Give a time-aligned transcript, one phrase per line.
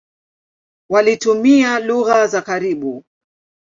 [0.89, 3.03] Walitumia lugha za karibu.